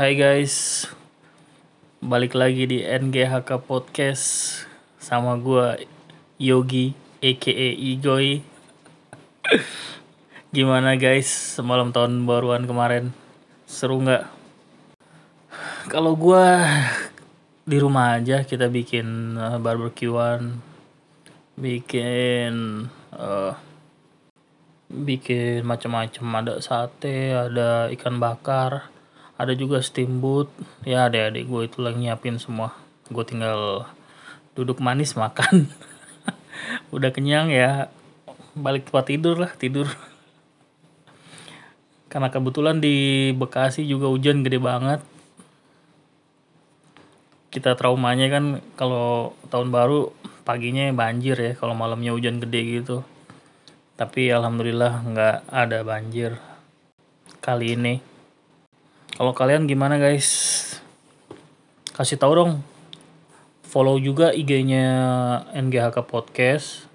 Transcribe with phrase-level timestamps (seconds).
[0.00, 0.88] Hai guys,
[2.00, 4.24] balik lagi di NGHK Podcast
[4.96, 5.76] sama gua
[6.40, 8.40] Yogi, aka Igoy.
[10.56, 13.12] Gimana guys, semalam tahun baruan kemarin
[13.68, 14.24] seru nggak?
[15.92, 16.64] Kalau gua
[17.68, 20.64] di rumah aja kita bikin uh, barbekyuan,
[21.60, 23.52] bikin uh,
[24.88, 28.88] bikin macam-macam ada sate, ada ikan bakar,
[29.40, 30.52] ada juga steamboat.
[30.84, 32.76] Ya adik-adik gue itu lagi nyiapin semua.
[33.08, 33.88] Gue tinggal
[34.52, 35.72] duduk manis makan.
[36.94, 37.88] Udah kenyang ya,
[38.52, 39.88] balik tempat tidur lah tidur.
[42.12, 45.00] Karena kebetulan di Bekasi juga hujan gede banget.
[47.48, 48.44] Kita traumanya kan
[48.76, 50.12] kalau tahun baru
[50.44, 53.02] paginya banjir ya, kalau malamnya hujan gede gitu
[54.00, 56.40] tapi alhamdulillah nggak ada banjir
[57.44, 58.00] kali ini
[59.20, 60.32] kalau kalian gimana guys?
[61.92, 62.52] Kasih tahu dong.
[63.68, 64.88] Follow juga IG-nya
[65.52, 66.88] NGHK Podcast.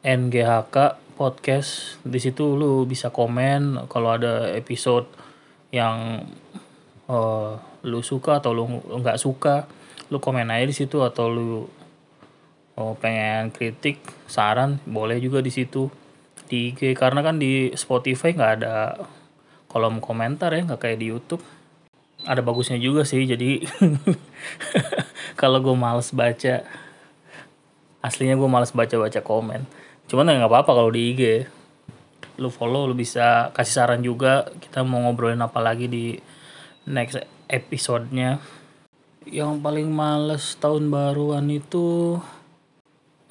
[0.00, 2.00] NGHK Podcast.
[2.08, 5.12] Di situ lu bisa komen kalau ada episode
[5.68, 6.24] yang
[7.12, 9.68] uh, lu suka atau lu nggak suka.
[10.08, 11.68] Lu komen aja di situ atau lu
[12.80, 15.92] oh, pengen kritik saran boleh juga di situ.
[16.48, 18.96] Di IG karena kan di Spotify nggak ada
[19.70, 21.46] kolom komentar ya nggak kayak di YouTube.
[22.26, 23.62] Ada bagusnya juga sih jadi
[25.40, 26.66] kalau gue males baca
[28.02, 29.62] aslinya gue males baca baca komen.
[30.10, 31.22] Cuman ya nggak apa-apa kalau di IG
[32.42, 34.50] lu follow lu bisa kasih saran juga.
[34.58, 36.18] Kita mau ngobrolin apa lagi di
[36.90, 38.42] next episode-nya.
[39.28, 42.18] Yang paling males tahun baruan itu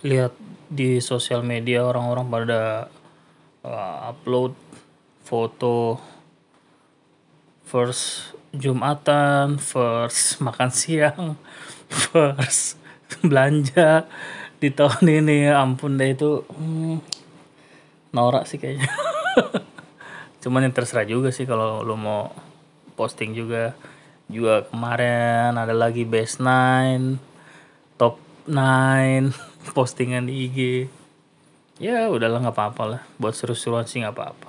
[0.06, 0.32] lihat
[0.70, 2.62] di sosial media orang-orang pada
[3.66, 4.54] uh, upload
[5.26, 5.98] foto
[7.70, 11.38] first jumatan, first makan siang,
[12.10, 12.82] first
[13.22, 14.10] belanja
[14.58, 15.54] di tahun ini.
[15.54, 16.98] Ampun deh itu hmm,
[18.18, 18.90] norak sih kayaknya.
[20.42, 22.34] Cuman yang terserah juga sih kalau lo mau
[22.98, 23.78] posting juga.
[24.30, 27.18] Juga kemarin ada lagi best nine,
[27.98, 28.18] top
[28.50, 29.34] nine
[29.78, 30.60] postingan di IG
[31.80, 34.49] ya udahlah nggak apa-apa lah buat seru-seruan sih nggak apa-apa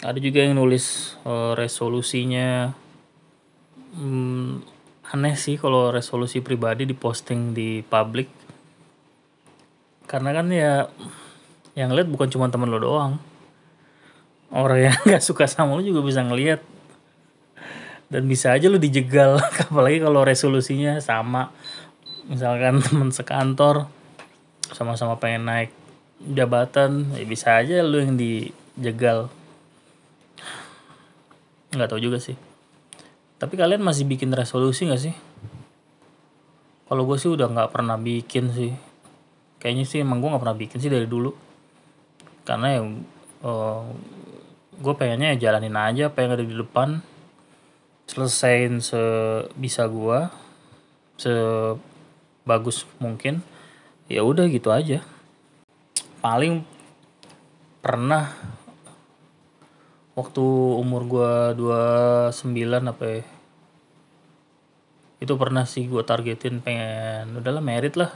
[0.00, 2.72] ada juga yang nulis uh, resolusinya.
[3.96, 4.64] Hmm,
[5.10, 8.32] aneh sih kalau resolusi pribadi diposting di publik.
[10.08, 10.88] Karena kan ya
[11.76, 13.20] yang lihat bukan cuma temen lo doang.
[14.50, 16.64] Orang yang nggak suka sama lo juga bisa ngelihat.
[18.10, 19.36] Dan bisa aja lo dijegal
[19.68, 21.52] apalagi kalau resolusinya sama.
[22.24, 23.90] Misalkan teman sekantor
[24.70, 25.70] sama-sama pengen naik
[26.20, 29.32] jabatan ya bisa aja lu yang dijegal
[31.70, 32.34] nggak tahu juga sih.
[33.40, 35.14] Tapi kalian masih bikin resolusi nggak sih?
[36.90, 38.74] Kalau gue sih udah nggak pernah bikin sih.
[39.62, 41.30] Kayaknya sih emang gue nggak pernah bikin sih dari dulu.
[42.44, 42.82] Karena ya
[43.46, 43.86] uh,
[44.76, 47.00] gue pengennya ya jalanin aja apa yang ada di depan.
[48.10, 50.18] Selesain sebisa gue
[51.14, 53.46] sebagus mungkin.
[54.10, 55.06] Ya udah gitu aja.
[56.18, 56.66] Paling
[57.80, 58.36] pernah
[60.20, 60.44] waktu
[60.76, 62.44] umur gua 29
[62.84, 63.22] apa ya
[65.20, 68.08] itu pernah sih gua targetin pengen udahlah merit lah.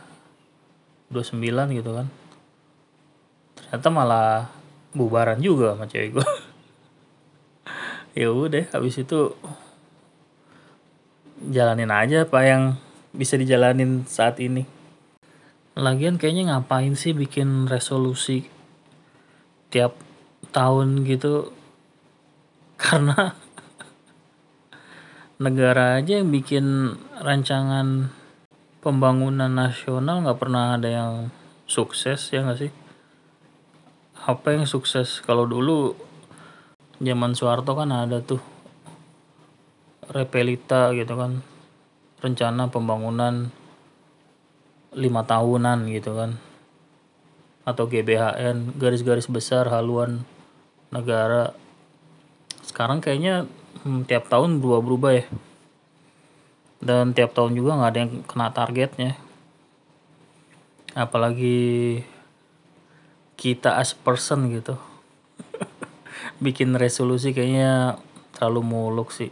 [1.12, 2.08] 29 gitu kan.
[3.60, 4.48] Ternyata malah
[4.96, 6.28] bubaran juga sama cewek gua.
[8.14, 9.34] Ya udah habis itu
[11.50, 12.78] jalanin aja apa yang
[13.10, 14.70] bisa dijalanin saat ini.
[15.74, 18.46] Lagian kayaknya ngapain sih bikin resolusi
[19.74, 19.98] tiap
[20.54, 21.50] tahun gitu
[22.80, 23.34] karena
[25.44, 28.10] negara aja yang bikin rancangan
[28.84, 31.12] pembangunan nasional nggak pernah ada yang
[31.64, 32.72] sukses ya nggak sih?
[34.24, 35.20] Apa yang sukses?
[35.24, 35.96] Kalau dulu
[37.00, 38.40] zaman Soeharto kan ada tuh
[40.08, 41.40] repelita gitu kan
[42.20, 43.48] rencana pembangunan
[44.94, 46.38] lima tahunan gitu kan
[47.64, 50.22] atau GBHN garis-garis besar haluan
[50.92, 51.56] negara
[52.74, 53.46] sekarang kayaknya
[53.86, 55.24] hmm, tiap tahun berubah-berubah ya.
[56.82, 59.14] Dan tiap tahun juga nggak ada yang kena targetnya.
[60.98, 62.02] Apalagi
[63.38, 64.74] kita as person gitu.
[66.44, 68.02] Bikin resolusi kayaknya
[68.34, 69.30] terlalu muluk sih.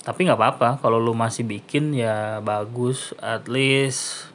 [0.00, 3.12] Tapi nggak apa-apa kalau lu masih bikin ya bagus.
[3.20, 4.32] At least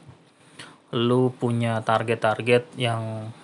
[0.94, 3.34] lu punya target-target yang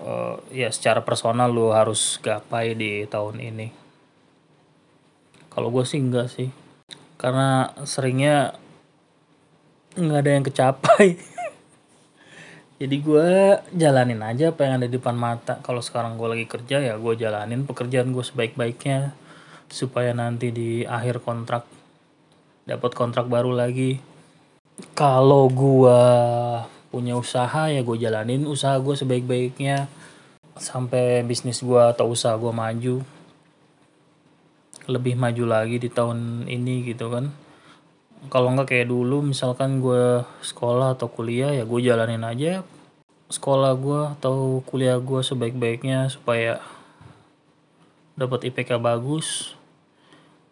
[0.00, 3.68] uh, ya secara personal lu harus gapai di tahun ini.
[5.50, 6.48] Kalau gue sih enggak sih.
[7.20, 8.56] Karena seringnya
[9.98, 11.08] nggak ada yang kecapai.
[12.80, 15.60] Jadi gue jalanin aja apa yang ada di depan mata.
[15.60, 19.12] Kalau sekarang gue lagi kerja ya gue jalanin pekerjaan gue sebaik-baiknya
[19.68, 21.68] supaya nanti di akhir kontrak
[22.64, 24.00] dapat kontrak baru lagi.
[24.96, 26.00] Kalau gue
[26.90, 29.86] punya usaha ya gue jalanin usaha gue sebaik-baiknya.
[30.58, 33.06] Sampai bisnis gue atau usaha gue maju.
[34.90, 37.30] Lebih maju lagi di tahun ini gitu kan.
[38.28, 42.60] Kalau nggak kayak dulu misalkan gue sekolah atau kuliah ya gue jalanin aja
[43.30, 46.58] sekolah gue atau kuliah gue sebaik-baiknya supaya
[48.18, 49.54] dapat IPK bagus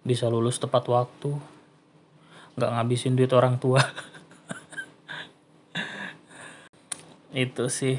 [0.06, 1.34] bisa lulus tepat waktu.
[2.54, 3.82] Nggak ngabisin duit orang tua
[7.38, 7.94] itu sih.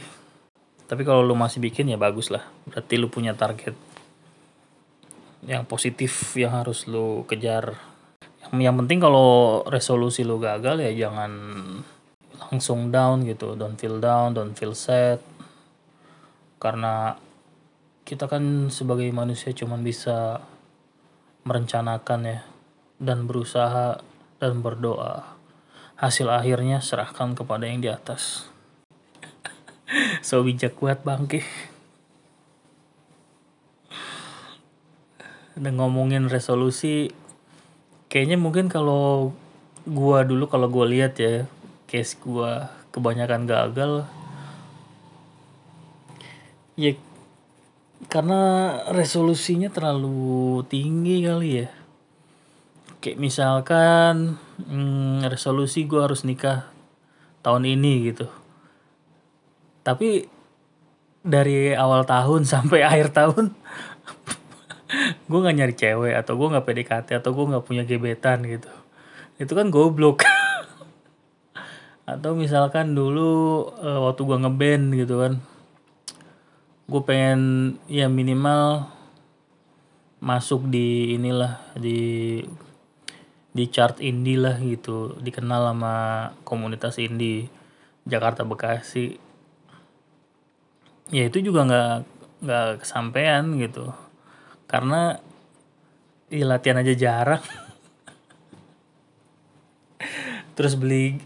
[0.89, 2.43] Tapi kalau lu masih bikin ya bagus lah.
[2.67, 3.77] Berarti lu punya target
[5.47, 7.79] yang positif yang harus lu kejar.
[8.51, 11.31] Yang penting kalau resolusi lu gagal ya jangan
[12.49, 13.55] langsung down gitu.
[13.55, 15.23] Don't feel down don't feel sad.
[16.59, 17.15] Karena
[18.03, 20.43] kita kan sebagai manusia cuma bisa
[21.47, 22.39] merencanakan ya
[22.99, 24.01] dan berusaha
[24.41, 25.37] dan berdoa.
[25.95, 28.49] Hasil akhirnya serahkan kepada yang di atas
[30.19, 31.43] so bijak kuat bangke
[35.59, 37.11] dan ngomongin resolusi
[38.07, 39.35] kayaknya mungkin kalau
[39.83, 41.43] gua dulu kalau gua lihat ya
[41.85, 43.93] case gua kebanyakan gagal.
[46.79, 46.95] Ya
[48.07, 48.41] karena
[48.95, 51.67] resolusinya terlalu tinggi kali ya.
[53.03, 56.71] Kayak misalkan hmm, resolusi gua harus nikah
[57.43, 58.31] tahun ini gitu
[59.83, 60.27] tapi
[61.23, 63.55] dari awal tahun sampai akhir tahun
[65.29, 68.69] gue nggak nyari cewek atau gue nggak PDKT atau gue nggak punya gebetan gitu.
[69.37, 70.25] Itu kan goblok.
[72.09, 75.33] Atau misalkan dulu uh, waktu gue ngeband gitu kan
[76.89, 77.41] gue pengen
[77.85, 78.89] ya minimal
[80.17, 82.41] masuk di inilah di
[83.53, 85.13] di chart indie lah gitu.
[85.21, 85.95] Dikenal sama
[86.41, 87.45] komunitas indie
[88.09, 89.28] Jakarta Bekasi
[91.09, 91.93] ya itu juga nggak
[92.45, 93.91] nggak kesampaian gitu.
[94.69, 95.17] Karena
[96.29, 97.43] ya latihan aja jarang.
[100.55, 101.17] Terus beli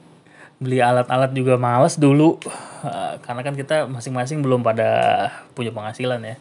[0.58, 2.40] beli alat-alat juga males dulu.
[2.84, 4.90] Uh, karena kan kita masing-masing belum pada
[5.56, 6.36] punya penghasilan ya.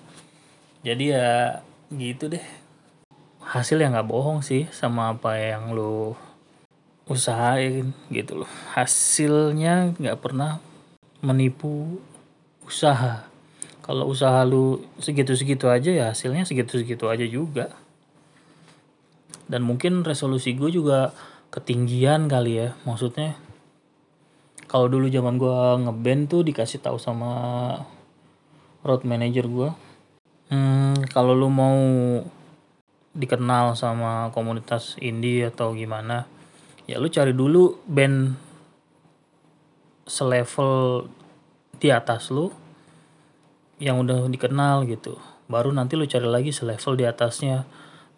[0.83, 2.43] Jadi ya gitu deh.
[3.43, 6.15] Hasil yang nggak bohong sih sama apa yang lo
[7.11, 8.51] usahain gitu loh.
[8.79, 10.63] Hasilnya nggak pernah
[11.19, 11.99] menipu
[12.63, 13.32] usaha
[13.83, 17.75] kalau usaha lu segitu-segitu aja ya hasilnya segitu-segitu aja juga.
[19.51, 21.13] Dan mungkin resolusi gue juga
[21.51, 23.37] ketinggian kali ya maksudnya.
[24.71, 27.35] Kalau dulu zaman gue ngeband tuh dikasih tahu sama
[28.83, 29.71] road manager gue
[30.51, 31.79] hmm, kalau lu mau
[33.15, 36.27] dikenal sama komunitas indie atau gimana
[36.91, 38.35] ya lu cari dulu band
[40.05, 41.07] selevel
[41.79, 42.51] di atas lu
[43.83, 45.19] yang udah dikenal gitu.
[45.51, 47.67] Baru nanti lu cari lagi selevel di atasnya.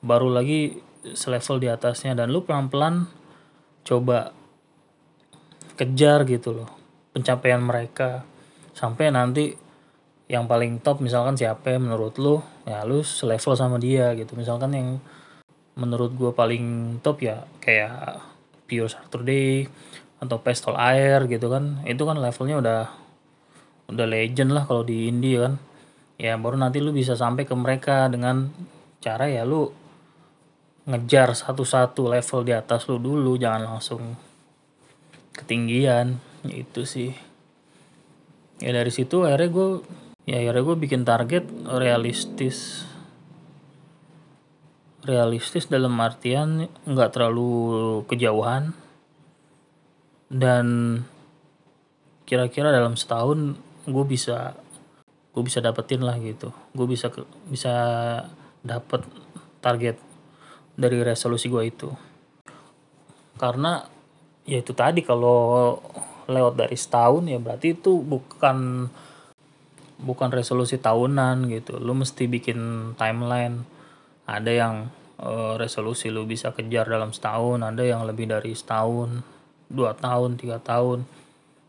[0.04, 2.12] Baru lagi selevel di atasnya.
[2.12, 3.08] Dan lu pelan-pelan
[3.80, 4.36] coba
[5.80, 6.68] kejar gitu loh
[7.16, 8.28] pencapaian mereka.
[8.76, 9.56] Sampai nanti
[10.28, 12.44] yang paling top misalkan siapa yang menurut lu?
[12.68, 14.36] Ya lu selevel sama dia gitu.
[14.36, 14.88] Misalkan yang
[15.80, 18.20] menurut gue paling top ya kayak
[18.68, 19.64] Pure Saturday
[20.20, 21.80] atau Pestol Air gitu kan.
[21.88, 22.80] Itu kan levelnya udah
[23.88, 25.60] udah legend lah kalau di indie kan.
[26.16, 28.48] Ya baru nanti lu bisa sampai ke mereka dengan
[29.02, 29.68] cara ya lu
[30.84, 34.14] ngejar satu-satu level di atas lu dulu jangan langsung
[35.34, 36.20] ketinggian.
[36.46, 37.12] Itu sih.
[38.62, 39.68] Ya dari situ akhirnya gue
[40.24, 42.86] ya akhirnya gue bikin target realistis.
[45.04, 47.52] Realistis dalam artian nggak terlalu
[48.08, 48.72] kejauhan.
[50.30, 50.98] Dan
[52.24, 54.56] kira-kira dalam setahun gue bisa
[55.34, 56.54] gue bisa dapetin lah gitu.
[56.72, 57.10] Gue bisa
[57.48, 57.74] bisa
[58.64, 59.02] dapet
[59.60, 59.96] target
[60.74, 61.90] dari resolusi gue itu.
[63.36, 63.82] Karena
[64.44, 65.76] ya itu tadi kalau
[66.24, 68.88] lewat dari setahun ya berarti itu bukan
[70.00, 71.78] bukan resolusi tahunan gitu.
[71.82, 73.66] Lu mesti bikin timeline.
[74.24, 74.74] Ada yang
[75.20, 79.22] uh, resolusi lu bisa kejar dalam setahun ada yang lebih dari setahun
[79.70, 81.06] dua tahun tiga tahun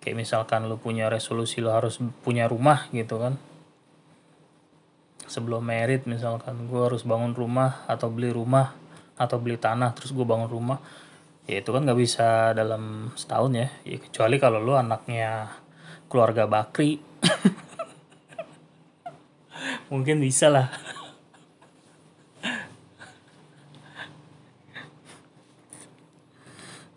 [0.05, 3.41] kayak misalkan lu punya resolusi lu harus punya rumah gitu kan.
[5.25, 8.77] Sebelum merit misalkan gue harus bangun rumah atau beli rumah
[9.17, 10.77] atau beli tanah terus gue bangun rumah.
[11.49, 13.67] Ya itu kan nggak bisa dalam setahun ya.
[13.81, 15.49] Ya kecuali kalau lu anaknya
[16.05, 17.01] keluarga bakri.
[19.89, 20.69] Mungkin bisa lah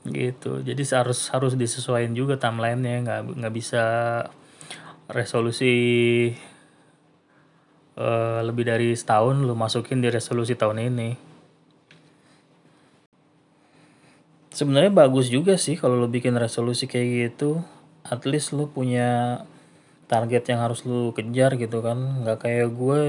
[0.07, 0.63] gitu.
[0.63, 3.85] Jadi harus harus disesuaikan juga timelinenya nggak nggak bisa
[5.09, 5.75] resolusi
[7.99, 11.11] uh, lebih dari setahun lu masukin di resolusi tahun ini.
[14.55, 17.63] Sebenarnya bagus juga sih kalau lu bikin resolusi kayak gitu.
[18.09, 19.43] At least lu punya
[20.09, 22.25] target yang harus lu kejar gitu kan.
[22.25, 23.03] Nggak kayak gue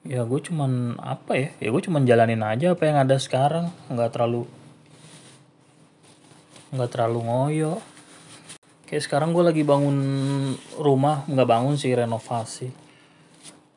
[0.00, 1.48] ya gue cuman apa ya?
[1.60, 3.68] Ya gue cuman jalanin aja apa yang ada sekarang.
[3.92, 4.48] Nggak terlalu
[6.70, 7.74] nggak terlalu ngoyo.
[8.86, 9.98] Kayak sekarang gue lagi bangun
[10.78, 12.70] rumah nggak bangun sih renovasi.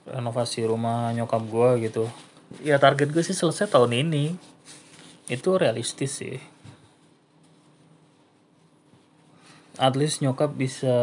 [0.09, 2.05] Renovasi rumah nyokap gue gitu.
[2.61, 4.33] Ya target gue sih selesai tahun ini.
[5.29, 6.37] Itu realistis sih.
[9.77, 10.93] At least nyokap bisa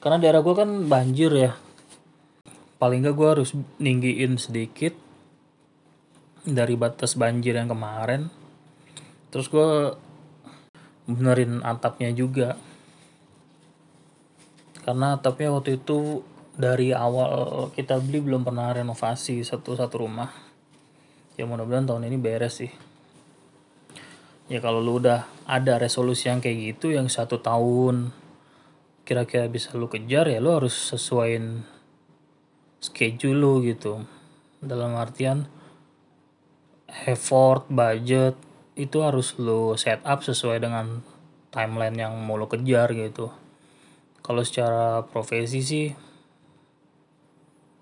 [0.00, 1.52] karena daerah gue kan banjir ya.
[2.80, 4.92] Paling nggak gue harus ninggiin sedikit
[6.44, 8.43] dari batas banjir yang kemarin
[9.34, 9.98] terus gue
[11.10, 12.54] benerin atapnya juga.
[14.86, 16.22] Karena atapnya waktu itu
[16.54, 20.30] dari awal kita beli belum pernah renovasi satu satu rumah.
[21.34, 22.70] Ya mudah-mudahan tahun ini beres sih.
[24.46, 28.14] Ya kalau lu udah ada resolusi yang kayak gitu yang satu tahun
[29.02, 31.66] kira-kira bisa lu kejar ya lu harus sesuaiin
[32.78, 34.04] schedule lu gitu.
[34.62, 35.50] Dalam artian
[37.08, 38.43] effort budget
[38.74, 40.98] itu harus lo set up sesuai dengan
[41.54, 43.30] timeline yang mau lo kejar gitu.
[44.18, 45.86] Kalau secara profesi sih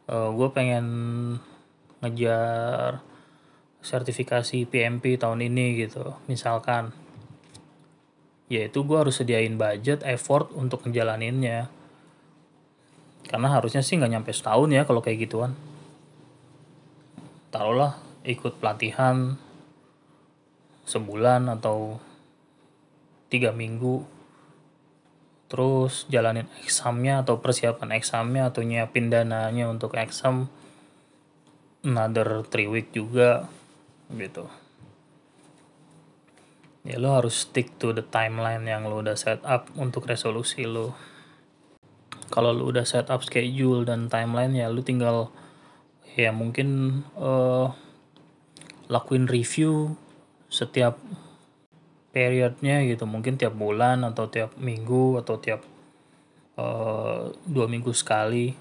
[0.08, 0.86] uh, eh, gue pengen
[2.04, 3.00] ngejar
[3.82, 6.92] sertifikasi PMP tahun ini gitu misalkan.
[8.52, 11.72] Yaitu gue harus sediain budget effort untuk ngejalaninnya.
[13.24, 15.56] Karena harusnya sih nggak nyampe setahun ya kalau kayak gituan.
[17.48, 17.96] Taruhlah
[18.28, 19.40] ikut pelatihan
[20.86, 22.00] sebulan atau
[23.32, 24.04] tiga minggu.
[25.48, 30.48] Terus jalanin examnya atau persiapan examnya atau nyiapin dananya untuk exam
[31.84, 33.48] another three week juga
[34.12, 34.48] gitu.
[36.82, 40.96] Ya lo harus stick to the timeline yang lo udah set up untuk resolusi lo.
[42.32, 45.30] Kalau lo udah set up schedule dan timeline ya lo tinggal
[46.16, 47.70] ya mungkin uh,
[48.88, 49.96] lakuin review
[50.52, 51.00] setiap
[52.12, 53.08] periodnya gitu.
[53.08, 55.64] Mungkin tiap bulan atau tiap minggu atau tiap
[56.60, 58.52] uh, dua minggu sekali.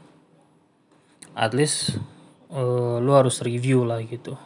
[1.36, 2.00] At least
[2.48, 4.39] uh, lu harus review lah gitu.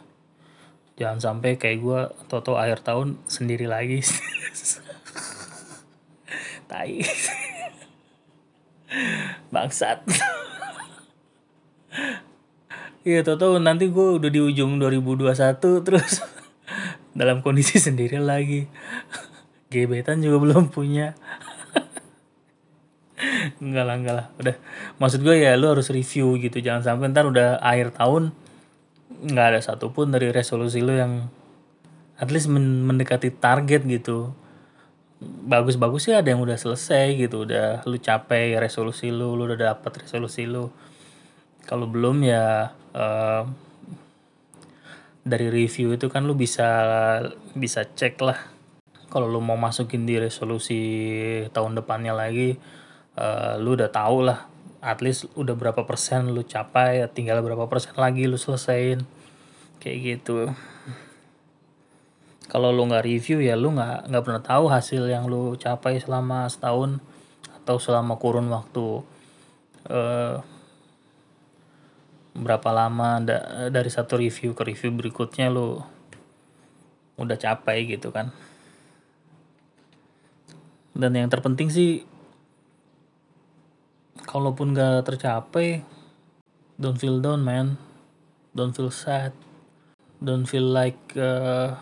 [0.98, 4.02] Jangan sampai kayak gue toto akhir tahun sendiri lagi.
[6.70, 6.98] Tai.
[9.54, 10.02] Bangsat.
[13.06, 16.26] Iya, toto nanti gue udah di ujung 2021 terus
[17.16, 18.68] dalam kondisi sendiri lagi.
[19.72, 21.16] Gebetan juga belum punya.
[23.58, 24.26] Enggak lah enggak lah.
[24.36, 24.56] Udah.
[25.00, 26.60] Maksud gue ya lu harus review gitu.
[26.60, 28.36] Jangan sampai ntar udah akhir tahun
[29.16, 31.32] nggak ada satupun dari resolusi lu yang
[32.20, 34.36] at least mendekati target gitu.
[35.48, 37.48] Bagus-bagus sih ada yang udah selesai gitu.
[37.48, 40.68] Udah lu capai resolusi lu lu udah dapat resolusi lu.
[41.66, 43.42] Kalau belum ya uh,
[45.26, 46.70] dari review itu kan lu bisa
[47.58, 48.38] bisa cek lah.
[49.10, 50.80] Kalau lu mau masukin di resolusi
[51.50, 52.54] tahun depannya lagi
[53.18, 54.46] uh, lu udah tahu lah
[54.78, 59.02] at least udah berapa persen lu capai tinggal berapa persen lagi lu selesaiin
[59.82, 60.54] kayak gitu.
[62.46, 66.46] Kalau lu nggak review ya lu nggak nggak pernah tahu hasil yang lu capai selama
[66.46, 67.02] setahun
[67.62, 69.02] atau selama kurun waktu.
[69.90, 70.38] Uh,
[72.36, 75.84] berapa lama da dari satu review ke review berikutnya lo
[77.16, 78.32] udah capai gitu kan.
[80.96, 82.04] Dan yang terpenting sih
[84.24, 85.84] kalaupun gak tercapai
[86.76, 87.80] don't feel down man.
[88.56, 89.36] Don't feel sad.
[90.16, 91.76] Don't feel like uh,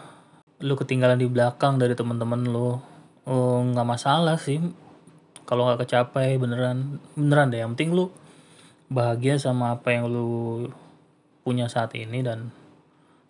[0.58, 2.82] lu ketinggalan di belakang dari teman-teman lo
[3.26, 4.58] oh nggak masalah sih.
[5.46, 7.62] Kalau nggak kecapai beneran beneran deh.
[7.62, 8.10] Yang penting lu
[8.92, 10.68] bahagia sama apa yang lu
[11.44, 12.52] punya saat ini dan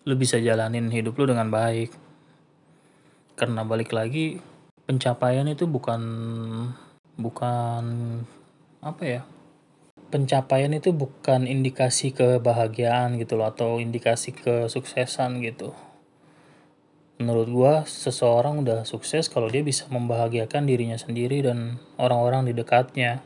[0.04, 1.90] lu bisa jalanin hidup lu dengan baik.
[3.34, 4.38] Karena balik lagi
[4.86, 6.02] pencapaian itu bukan
[7.18, 7.84] bukan
[8.84, 9.22] apa ya?
[10.12, 15.74] Pencapaian itu bukan indikasi kebahagiaan gitu loh atau indikasi kesuksesan gitu.
[17.18, 23.22] Menurut gua seseorang udah sukses kalau dia bisa membahagiakan dirinya sendiri dan orang-orang di dekatnya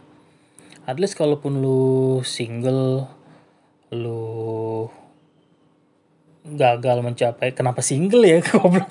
[0.88, 3.04] at least kalaupun lu single
[3.92, 4.88] lu
[6.48, 8.40] gagal mencapai kenapa single ya?
[8.48, 8.88] Goblok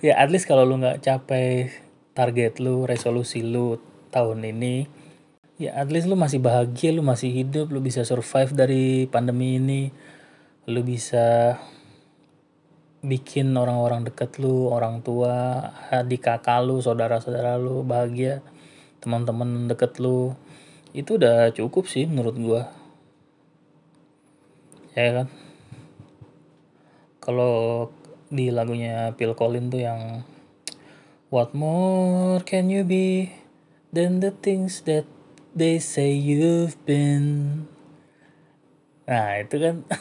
[0.00, 1.68] ya at least kalau lu nggak capai
[2.16, 3.76] target lu resolusi lu
[4.08, 4.88] tahun ini
[5.60, 9.82] ya at least lu masih bahagia lu masih hidup lu bisa survive dari pandemi ini.
[10.68, 11.56] Lu bisa
[13.00, 18.44] bikin orang-orang deket lu orang tua adik kakak lu saudara-saudara lu bahagia
[18.98, 20.34] teman-teman deket lu
[20.96, 22.62] itu udah cukup sih menurut gua.
[24.96, 25.28] Ya kan?
[27.22, 27.86] Kalau
[28.32, 30.24] di lagunya Phil Collins tuh yang
[31.28, 33.36] What more can you be
[33.92, 35.04] than the things that
[35.52, 37.68] they say you've been?
[39.04, 39.84] Nah itu kan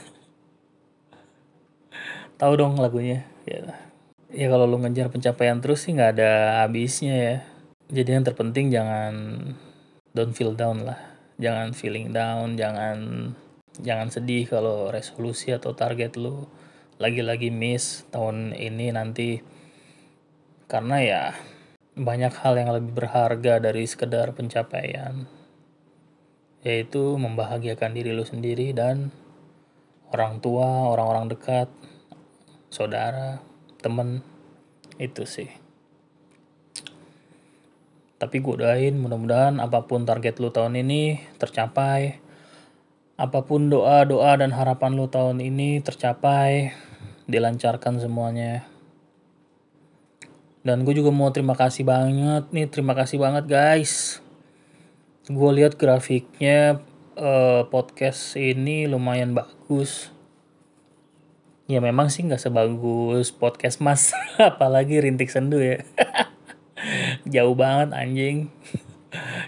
[2.40, 3.28] tahu dong lagunya.
[3.44, 3.76] Ya.
[4.32, 7.38] Ya kalau lu ngejar pencapaian terus sih nggak ada habisnya ya
[7.88, 9.14] jadi yang terpenting jangan
[10.12, 11.00] don't feel down lah.
[11.40, 13.32] Jangan feeling down jangan
[13.80, 16.50] jangan sedih kalau resolusi atau target lu
[17.00, 19.40] lagi-lagi miss tahun ini nanti.
[20.68, 21.24] Karena ya
[21.96, 25.24] banyak hal yang lebih berharga dari sekedar pencapaian.
[26.68, 29.16] Yaitu membahagiakan diri lu sendiri dan
[30.12, 31.72] orang tua, orang-orang dekat,
[32.68, 33.40] saudara,
[33.80, 34.20] temen.
[35.00, 35.67] Itu sih
[38.18, 42.18] tapi gue doain mudah-mudahan apa pun target lu tahun ini tercapai.
[43.18, 46.74] Apa pun doa-doa dan harapan lu tahun ini tercapai
[47.30, 48.66] dilancarkan semuanya.
[50.66, 54.18] Dan gue juga mau terima kasih banget nih terima kasih banget guys.
[55.30, 56.82] Gue lihat grafiknya
[57.22, 60.10] uh, podcast ini lumayan bagus.
[61.70, 65.84] Ya memang sih nggak sebagus podcast mas apalagi rintik sendu ya
[67.30, 68.50] jauh banget anjing.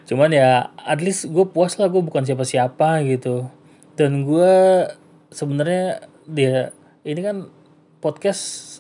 [0.08, 3.50] Cuman ya at least gue puas lah gue bukan siapa-siapa gitu.
[4.00, 4.88] Dan gue
[5.30, 6.72] sebenarnya dia
[7.04, 7.38] ini kan
[8.00, 8.80] podcast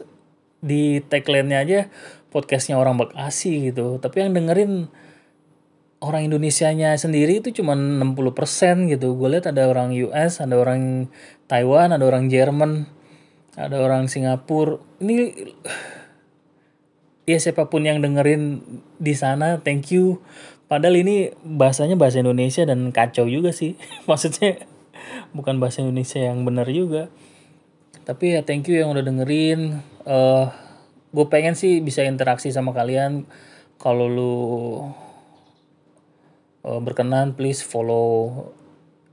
[0.59, 1.79] di tagline-nya aja
[2.29, 3.97] podcastnya orang Bekasi gitu.
[3.97, 4.88] Tapi yang dengerin
[5.99, 9.17] orang Indonesia-nya sendiri itu cuma 60% gitu.
[9.19, 11.12] Gue lihat ada orang US ada orang
[11.49, 12.88] Taiwan ada orang Jerman
[13.59, 14.79] ada orang Singapura.
[15.03, 15.35] Ini
[17.30, 18.65] ya siapa pun yang dengerin
[18.98, 20.18] di sana thank you.
[20.65, 23.78] Padahal ini bahasanya bahasa Indonesia dan kacau juga sih.
[24.10, 24.65] Maksudnya
[25.30, 27.13] bukan bahasa Indonesia yang benar juga.
[28.02, 29.86] Tapi ya thank you yang udah dengerin.
[30.10, 30.46] Uh, eh,
[31.13, 33.30] gue pengen sih bisa interaksi sama kalian.
[33.78, 34.34] Kalau lu
[36.65, 38.50] uh, berkenan please follow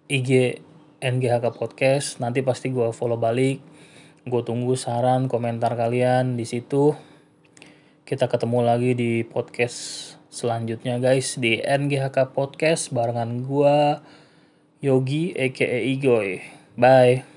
[0.09, 0.65] IG
[1.05, 2.17] NGHK Podcast.
[2.25, 3.61] Nanti pasti gue follow balik.
[4.25, 6.97] Gue tunggu saran komentar kalian di situ
[8.07, 13.99] kita ketemu lagi di podcast selanjutnya guys di NGHK Podcast barengan gua
[14.79, 16.39] Yogi aka Igoy.
[16.79, 17.36] Bye.